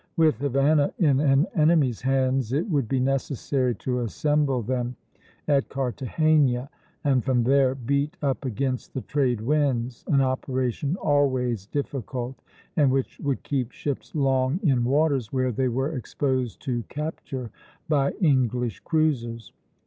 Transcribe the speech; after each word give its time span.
With 0.17 0.39
Havana 0.39 0.91
in 0.97 1.19
an 1.19 1.45
enemy's 1.53 2.01
hands 2.01 2.53
it 2.53 2.67
would 2.67 2.87
be 2.87 2.99
necessary 2.99 3.75
to 3.75 3.99
assemble 3.99 4.63
them 4.63 4.95
at 5.47 5.69
Cartagena 5.69 6.71
and 7.03 7.23
from 7.23 7.43
there 7.43 7.75
beat 7.75 8.17
up 8.19 8.43
against 8.43 8.95
the 8.95 9.01
trade 9.01 9.41
winds, 9.41 10.03
an 10.07 10.19
operation 10.19 10.95
always 10.95 11.67
difficult, 11.67 12.41
and 12.75 12.89
which 12.89 13.19
would 13.19 13.43
keep 13.43 13.71
ships 13.71 14.15
long 14.15 14.59
in 14.63 14.83
waters 14.85 15.31
where 15.31 15.51
they 15.51 15.67
were 15.67 15.95
exposed 15.95 16.59
to 16.63 16.81
capture 16.89 17.51
by 17.87 18.09
English 18.19 18.79
cruisers. 18.79 19.53